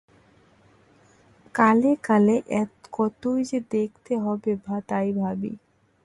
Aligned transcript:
কালে 1.55 1.91
কালে 2.03 2.35
কতই 2.93 3.39
যে 3.43 3.59
দেখতে 3.71 4.13
হবে 4.17 4.51
তাই 4.89 5.07
ভাবি। 5.19 5.51